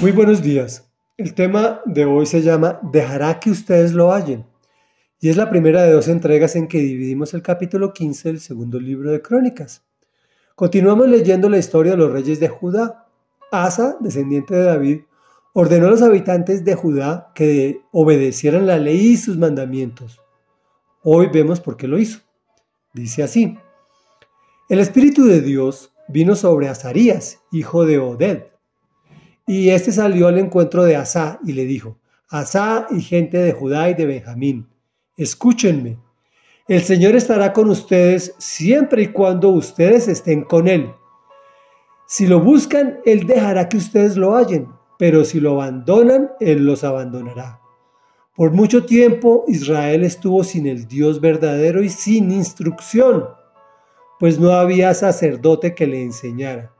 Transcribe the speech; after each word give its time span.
Muy 0.00 0.12
buenos 0.12 0.42
días. 0.42 0.88
El 1.16 1.34
tema 1.34 1.80
de 1.84 2.04
hoy 2.04 2.24
se 2.24 2.40
llama 2.40 2.78
Dejará 2.92 3.40
que 3.40 3.50
ustedes 3.50 3.94
lo 3.94 4.12
hallen. 4.12 4.46
Y 5.18 5.28
es 5.28 5.36
la 5.36 5.50
primera 5.50 5.82
de 5.82 5.90
dos 5.90 6.06
entregas 6.06 6.54
en 6.54 6.68
que 6.68 6.78
dividimos 6.78 7.34
el 7.34 7.42
capítulo 7.42 7.92
15 7.92 8.28
del 8.28 8.38
segundo 8.38 8.78
libro 8.78 9.10
de 9.10 9.20
Crónicas. 9.20 9.82
Continuamos 10.54 11.08
leyendo 11.08 11.48
la 11.48 11.58
historia 11.58 11.92
de 11.92 11.98
los 11.98 12.12
reyes 12.12 12.38
de 12.38 12.46
Judá. 12.46 13.08
Asa, 13.50 13.96
descendiente 13.98 14.54
de 14.54 14.62
David, 14.62 15.00
ordenó 15.52 15.88
a 15.88 15.90
los 15.90 16.02
habitantes 16.02 16.64
de 16.64 16.76
Judá 16.76 17.32
que 17.34 17.80
obedecieran 17.90 18.68
la 18.68 18.78
ley 18.78 19.00
y 19.00 19.16
sus 19.16 19.36
mandamientos. 19.36 20.20
Hoy 21.02 21.26
vemos 21.26 21.58
por 21.58 21.76
qué 21.76 21.88
lo 21.88 21.98
hizo. 21.98 22.20
Dice 22.94 23.24
así: 23.24 23.58
El 24.68 24.78
Espíritu 24.78 25.24
de 25.24 25.40
Dios 25.40 25.92
vino 26.06 26.36
sobre 26.36 26.68
Azarías, 26.68 27.40
hijo 27.50 27.84
de 27.84 27.98
Oded 27.98 28.44
y 29.48 29.70
este 29.70 29.90
salió 29.92 30.28
al 30.28 30.38
encuentro 30.38 30.84
de 30.84 30.94
Asá 30.94 31.40
y 31.42 31.54
le 31.54 31.64
dijo, 31.64 31.96
Asá 32.28 32.86
y 32.90 33.00
gente 33.00 33.38
de 33.38 33.52
Judá 33.52 33.88
y 33.88 33.94
de 33.94 34.04
Benjamín, 34.04 34.68
escúchenme. 35.16 35.98
El 36.68 36.82
Señor 36.82 37.16
estará 37.16 37.54
con 37.54 37.70
ustedes 37.70 38.34
siempre 38.36 39.04
y 39.04 39.06
cuando 39.06 39.48
ustedes 39.48 40.06
estén 40.06 40.42
con 40.42 40.68
Él. 40.68 40.92
Si 42.06 42.26
lo 42.26 42.40
buscan, 42.40 43.00
Él 43.06 43.26
dejará 43.26 43.70
que 43.70 43.78
ustedes 43.78 44.18
lo 44.18 44.36
hallen, 44.36 44.68
pero 44.98 45.24
si 45.24 45.40
lo 45.40 45.52
abandonan, 45.52 46.30
Él 46.40 46.66
los 46.66 46.84
abandonará. 46.84 47.58
Por 48.36 48.52
mucho 48.52 48.84
tiempo 48.84 49.46
Israel 49.48 50.04
estuvo 50.04 50.44
sin 50.44 50.66
el 50.66 50.86
Dios 50.86 51.22
verdadero 51.22 51.82
y 51.82 51.88
sin 51.88 52.30
instrucción, 52.30 53.24
pues 54.20 54.38
no 54.38 54.52
había 54.52 54.92
sacerdote 54.92 55.74
que 55.74 55.86
le 55.86 56.02
enseñara. 56.02 56.70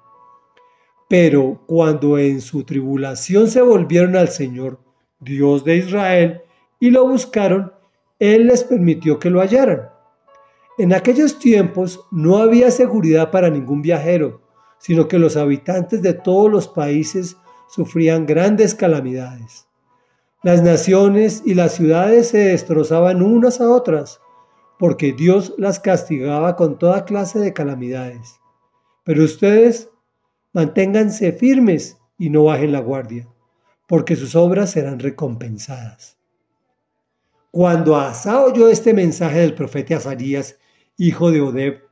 Pero 1.09 1.62
cuando 1.67 2.19
en 2.19 2.41
su 2.41 2.65
tribulación 2.65 3.48
se 3.48 3.62
volvieron 3.62 4.15
al 4.15 4.29
Señor, 4.29 4.79
Dios 5.21 5.65
de 5.65 5.77
Israel, 5.77 6.43
y 6.79 6.91
lo 6.91 7.09
buscaron, 7.09 7.73
Él 8.19 8.47
les 8.47 8.62
permitió 8.62 9.19
que 9.19 9.31
lo 9.31 9.41
hallaran. 9.41 9.89
En 10.77 10.92
aquellos 10.92 11.39
tiempos 11.39 12.06
no 12.11 12.37
había 12.37 12.70
seguridad 12.70 13.31
para 13.31 13.50
ningún 13.50 13.83
viajero, 13.83 14.42
sino 14.78 15.09
que 15.09 15.19
los 15.19 15.37
habitantes 15.37 16.03
de 16.03 16.15
todos 16.15 16.50
los 16.50 16.69
países 16.69 17.37
sufrían 17.69 18.27
grandes 18.27 18.75
calamidades. 18.75 19.67
Las 20.43 20.62
naciones 20.62 21.43
y 21.45 21.55
las 21.55 21.72
ciudades 21.72 22.28
se 22.28 22.39
destrozaban 22.39 23.22
unas 23.22 23.61
a 23.61 23.69
otras, 23.69 24.20
porque 24.78 25.12
Dios 25.12 25.53
las 25.59 25.81
castigaba 25.81 26.55
con 26.55 26.78
toda 26.78 27.05
clase 27.05 27.41
de 27.41 27.53
calamidades. 27.53 28.39
Pero 29.03 29.25
ustedes 29.25 29.91
Manténganse 30.59 31.31
firmes 31.31 31.98
y 32.19 32.31
no 32.31 32.42
bajen 32.42 32.73
la 32.73 32.81
guardia, 32.81 33.28
porque 33.87 34.17
sus 34.17 34.34
obras 34.34 34.73
serán 34.73 34.98
recompensadas. 34.98 36.19
Cuando 37.53 37.95
Asa 37.95 38.45
oyó 38.45 38.69
este 38.69 38.92
mensaje 38.92 39.39
del 39.39 39.55
profeta 39.55 39.98
Azarías, 39.98 40.59
hijo 40.97 41.31
de 41.31 41.42
Odeb, 41.42 41.83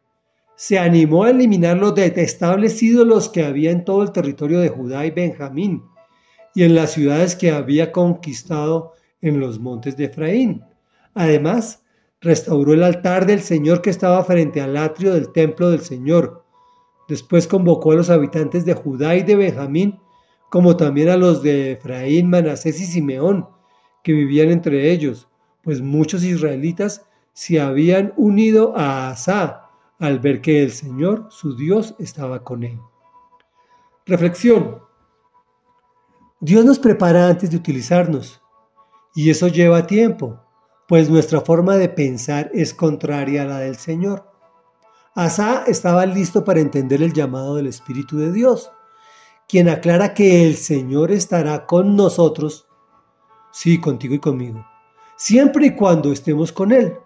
se 0.56 0.80
animó 0.80 1.22
a 1.22 1.30
eliminar 1.30 1.76
los 1.76 1.94
detestables 1.94 2.82
ídolos 2.82 3.28
que 3.28 3.44
había 3.44 3.70
en 3.70 3.84
todo 3.84 4.02
el 4.02 4.10
territorio 4.10 4.58
de 4.58 4.68
Judá 4.68 5.06
y 5.06 5.12
Benjamín 5.12 5.84
y 6.52 6.64
en 6.64 6.74
las 6.74 6.90
ciudades 6.90 7.36
que 7.36 7.52
había 7.52 7.92
conquistado 7.92 8.94
en 9.20 9.38
los 9.38 9.60
montes 9.60 9.96
de 9.96 10.06
Efraín. 10.06 10.64
Además, 11.14 11.84
restauró 12.20 12.72
el 12.72 12.82
altar 12.82 13.26
del 13.26 13.42
Señor 13.42 13.80
que 13.80 13.90
estaba 13.90 14.24
frente 14.24 14.60
al 14.60 14.76
atrio 14.76 15.14
del 15.14 15.30
templo 15.30 15.70
del 15.70 15.82
Señor, 15.82 16.45
Después 17.08 17.46
convocó 17.46 17.92
a 17.92 17.96
los 17.96 18.10
habitantes 18.10 18.64
de 18.64 18.74
Judá 18.74 19.16
y 19.16 19.22
de 19.22 19.36
Benjamín, 19.36 20.00
como 20.50 20.76
también 20.76 21.08
a 21.08 21.16
los 21.16 21.42
de 21.42 21.72
Efraín, 21.72 22.30
Manasés 22.30 22.80
y 22.80 22.86
Simeón, 22.86 23.48
que 24.02 24.12
vivían 24.12 24.50
entre 24.50 24.90
ellos, 24.90 25.28
pues 25.62 25.80
muchos 25.80 26.22
israelitas 26.24 27.06
se 27.32 27.60
habían 27.60 28.12
unido 28.16 28.76
a 28.76 29.10
Asa 29.10 29.70
al 29.98 30.20
ver 30.20 30.40
que 30.40 30.62
el 30.62 30.70
Señor, 30.70 31.26
su 31.30 31.56
Dios, 31.56 31.94
estaba 31.98 32.42
con 32.44 32.62
él. 32.62 32.78
Reflexión. 34.04 34.78
Dios 36.40 36.64
nos 36.64 36.78
prepara 36.78 37.28
antes 37.28 37.50
de 37.50 37.56
utilizarnos, 37.56 38.42
y 39.14 39.30
eso 39.30 39.48
lleva 39.48 39.86
tiempo, 39.86 40.40
pues 40.86 41.10
nuestra 41.10 41.40
forma 41.40 41.76
de 41.76 41.88
pensar 41.88 42.50
es 42.54 42.74
contraria 42.74 43.42
a 43.42 43.46
la 43.46 43.58
del 43.58 43.76
Señor. 43.76 44.30
Asa 45.16 45.64
estaba 45.66 46.04
listo 46.04 46.44
para 46.44 46.60
entender 46.60 47.02
el 47.02 47.14
llamado 47.14 47.56
del 47.56 47.68
Espíritu 47.68 48.18
de 48.18 48.30
Dios, 48.32 48.70
quien 49.48 49.66
aclara 49.70 50.12
que 50.12 50.46
el 50.46 50.56
Señor 50.56 51.10
estará 51.10 51.64
con 51.64 51.96
nosotros, 51.96 52.68
sí, 53.50 53.80
contigo 53.80 54.14
y 54.14 54.18
conmigo, 54.18 54.66
siempre 55.16 55.68
y 55.68 55.74
cuando 55.74 56.12
estemos 56.12 56.52
con 56.52 56.70
Él. 56.70 56.98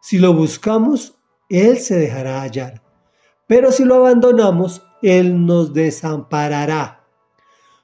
Si 0.00 0.18
lo 0.18 0.32
buscamos, 0.32 1.18
Él 1.50 1.76
se 1.76 1.98
dejará 1.98 2.40
hallar, 2.40 2.82
pero 3.46 3.70
si 3.70 3.84
lo 3.84 3.96
abandonamos, 3.96 4.86
Él 5.02 5.44
nos 5.44 5.74
desamparará. 5.74 7.04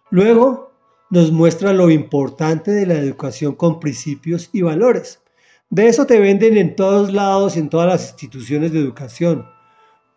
Luego 0.08 0.72
nos 1.10 1.30
muestra 1.30 1.74
lo 1.74 1.90
importante 1.90 2.70
de 2.70 2.86
la 2.86 2.94
educación 2.94 3.54
con 3.54 3.80
principios 3.80 4.48
y 4.50 4.62
valores. 4.62 5.20
De 5.68 5.88
eso 5.88 6.06
te 6.06 6.18
venden 6.18 6.56
en 6.56 6.74
todos 6.74 7.12
lados 7.12 7.58
en 7.58 7.68
todas 7.68 7.86
las 7.86 8.08
instituciones 8.12 8.72
de 8.72 8.78
educación 8.78 9.57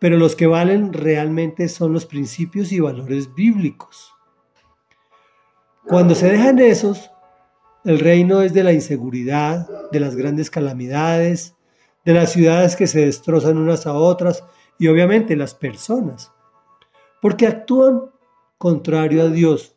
pero 0.02 0.16
los 0.16 0.34
que 0.34 0.48
valen 0.48 0.92
realmente 0.92 1.68
son 1.68 1.92
los 1.92 2.06
principios 2.06 2.72
y 2.72 2.80
valores 2.80 3.32
bíblicos. 3.36 4.12
Cuando 5.86 6.16
se 6.16 6.26
dejan 6.28 6.58
esos, 6.58 7.12
el 7.84 8.00
reino 8.00 8.42
es 8.42 8.52
de 8.52 8.64
la 8.64 8.72
inseguridad, 8.72 9.68
de 9.92 10.00
las 10.00 10.16
grandes 10.16 10.50
calamidades, 10.50 11.54
de 12.04 12.14
las 12.14 12.32
ciudades 12.32 12.74
que 12.74 12.88
se 12.88 13.06
destrozan 13.06 13.58
unas 13.58 13.86
a 13.86 13.94
otras 13.94 14.42
y 14.76 14.88
obviamente 14.88 15.36
las 15.36 15.54
personas, 15.54 16.32
porque 17.20 17.46
actúan 17.46 18.10
contrario 18.58 19.22
a 19.22 19.28
Dios, 19.28 19.76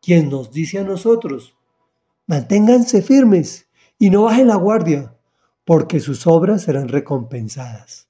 quien 0.00 0.30
nos 0.30 0.52
dice 0.52 0.78
a 0.78 0.84
nosotros, 0.84 1.56
manténganse 2.28 3.02
firmes 3.02 3.66
y 3.98 4.10
no 4.10 4.22
bajen 4.22 4.46
la 4.46 4.54
guardia, 4.54 5.16
porque 5.64 5.98
sus 5.98 6.28
obras 6.28 6.62
serán 6.62 6.86
recompensadas. 6.86 8.07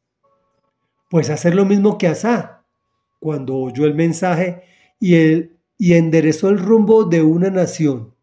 Pues 1.08 1.30
hacer 1.30 1.54
lo 1.54 1.64
mismo 1.64 1.98
que 1.98 2.06
Asa, 2.06 2.64
cuando 3.18 3.56
oyó 3.56 3.84
el 3.84 3.94
mensaje 3.94 4.62
y, 5.00 5.16
y 5.78 5.94
enderezó 5.94 6.48
el 6.48 6.58
rumbo 6.58 7.04
de 7.04 7.22
una 7.22 7.50
nación. 7.50 8.14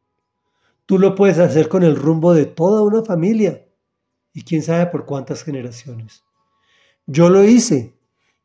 Tú 0.85 1.00
lo 1.00 1.16
puedes 1.16 1.40
hacer 1.40 1.68
con 1.68 1.84
el 1.84 1.96
rumbo 1.96 2.34
de 2.34 2.46
toda 2.46 2.84
una 2.84 3.03
familia 3.03 3.66
y 4.34 4.44
quién 4.44 4.62
sabe 4.62 4.88
por 4.88 5.06
cuántas 5.06 5.44
generaciones. 5.44 6.23
Yo 7.07 7.29
lo 7.29 7.44
hice 7.44 7.97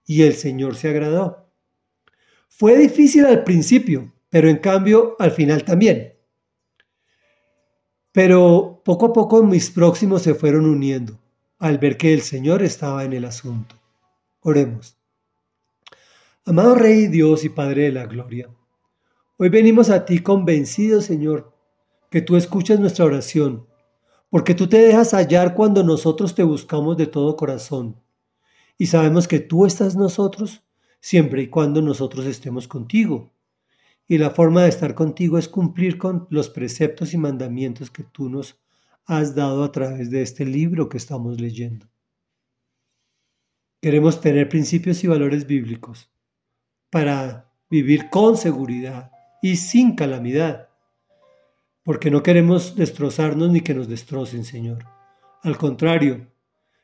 y 0.06 0.22
el 0.22 0.34
Señor 0.34 0.76
se 0.76 0.88
agradó. 0.88 1.50
Fue 2.48 2.76
difícil 2.76 3.26
al 3.26 3.44
principio, 3.44 4.12
pero 4.28 4.48
en 4.48 4.58
cambio 4.58 5.16
al 5.18 5.32
final 5.32 5.64
también. 5.64 6.14
Pero 8.12 8.82
poco 8.84 9.06
a 9.06 9.12
poco 9.12 9.42
mis 9.42 9.70
próximos 9.70 10.22
se 10.22 10.34
fueron 10.34 10.66
uniendo 10.66 11.18
al 11.58 11.78
ver 11.78 11.96
que 11.96 12.12
el 12.12 12.22
Señor 12.22 12.62
estaba 12.62 13.04
en 13.04 13.12
el 13.12 13.24
asunto. 13.24 13.79
Oremos. 14.42 14.96
Amado 16.46 16.74
Rey 16.74 17.08
Dios 17.08 17.44
y 17.44 17.50
Padre 17.50 17.82
de 17.82 17.92
la 17.92 18.06
Gloria, 18.06 18.48
hoy 19.36 19.50
venimos 19.50 19.90
a 19.90 20.06
ti 20.06 20.20
convencidos, 20.20 21.04
Señor, 21.04 21.52
que 22.10 22.22
tú 22.22 22.36
escuchas 22.36 22.80
nuestra 22.80 23.04
oración, 23.04 23.66
porque 24.30 24.54
tú 24.54 24.66
te 24.66 24.78
dejas 24.78 25.12
hallar 25.12 25.54
cuando 25.54 25.84
nosotros 25.84 26.34
te 26.34 26.42
buscamos 26.42 26.96
de 26.96 27.06
todo 27.06 27.36
corazón, 27.36 28.00
y 28.78 28.86
sabemos 28.86 29.28
que 29.28 29.40
tú 29.40 29.66
estás 29.66 29.94
nosotros 29.94 30.62
siempre 31.00 31.42
y 31.42 31.48
cuando 31.48 31.82
nosotros 31.82 32.24
estemos 32.24 32.66
contigo. 32.66 33.34
Y 34.08 34.16
la 34.16 34.30
forma 34.30 34.62
de 34.62 34.70
estar 34.70 34.94
contigo 34.94 35.36
es 35.36 35.48
cumplir 35.48 35.98
con 35.98 36.26
los 36.30 36.48
preceptos 36.48 37.12
y 37.12 37.18
mandamientos 37.18 37.90
que 37.90 38.04
tú 38.04 38.30
nos 38.30 38.58
has 39.04 39.34
dado 39.34 39.64
a 39.64 39.70
través 39.70 40.10
de 40.10 40.22
este 40.22 40.46
libro 40.46 40.88
que 40.88 40.96
estamos 40.96 41.38
leyendo. 41.38 41.90
Queremos 43.82 44.20
tener 44.20 44.48
principios 44.48 45.02
y 45.04 45.06
valores 45.06 45.46
bíblicos 45.46 46.10
para 46.90 47.50
vivir 47.70 48.10
con 48.10 48.36
seguridad 48.36 49.10
y 49.40 49.56
sin 49.56 49.94
calamidad, 49.94 50.68
porque 51.82 52.10
no 52.10 52.22
queremos 52.22 52.76
destrozarnos 52.76 53.50
ni 53.50 53.62
que 53.62 53.72
nos 53.72 53.88
destrocen, 53.88 54.44
Señor. 54.44 54.84
Al 55.42 55.56
contrario, 55.56 56.26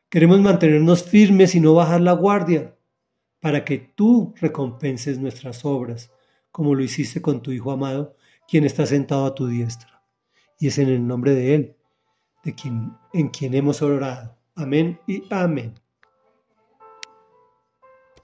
queremos 0.09 0.41
mantenernos 0.41 1.03
firmes 1.03 1.55
y 1.55 1.61
no 1.61 1.75
bajar 1.75 2.01
la 2.01 2.13
guardia, 2.13 2.75
para 3.41 3.65
que 3.65 3.79
tú 3.79 4.35
recompenses 4.41 5.19
nuestras 5.19 5.65
obras, 5.67 6.11
como 6.51 6.75
lo 6.75 6.83
hiciste 6.83 7.21
con 7.21 7.43
tu 7.43 7.53
Hijo 7.53 7.71
amado, 7.71 8.17
quien 8.49 8.65
está 8.65 8.87
sentado 8.87 9.27
a 9.27 9.35
tu 9.35 9.47
diestra. 9.47 10.03
Y 10.59 10.69
es 10.69 10.79
en 10.79 10.89
el 10.89 11.07
nombre 11.07 11.35
de 11.35 11.55
Él, 11.55 11.77
de 12.43 12.55
quien, 12.55 12.97
en 13.13 13.29
quien 13.29 13.53
hemos 13.53 13.83
orado. 13.83 14.37
Amén 14.55 14.99
y 15.07 15.25
amén. 15.31 15.75